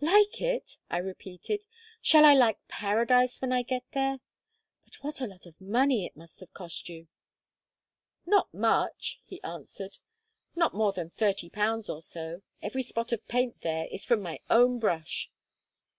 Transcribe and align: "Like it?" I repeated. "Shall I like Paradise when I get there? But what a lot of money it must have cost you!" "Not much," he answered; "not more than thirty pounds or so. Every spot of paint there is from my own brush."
"Like 0.00 0.40
it?" 0.40 0.78
I 0.88 0.96
repeated. 0.96 1.66
"Shall 2.00 2.24
I 2.24 2.32
like 2.32 2.66
Paradise 2.66 3.42
when 3.42 3.52
I 3.52 3.60
get 3.62 3.84
there? 3.92 4.20
But 4.86 4.94
what 5.02 5.20
a 5.20 5.26
lot 5.26 5.44
of 5.44 5.60
money 5.60 6.06
it 6.06 6.16
must 6.16 6.40
have 6.40 6.54
cost 6.54 6.88
you!" 6.88 7.08
"Not 8.24 8.54
much," 8.54 9.20
he 9.26 9.42
answered; 9.42 9.98
"not 10.56 10.72
more 10.72 10.92
than 10.94 11.10
thirty 11.10 11.50
pounds 11.50 11.90
or 11.90 12.00
so. 12.00 12.40
Every 12.62 12.82
spot 12.82 13.12
of 13.12 13.28
paint 13.28 13.60
there 13.60 13.84
is 13.90 14.06
from 14.06 14.22
my 14.22 14.40
own 14.48 14.78
brush." 14.78 15.30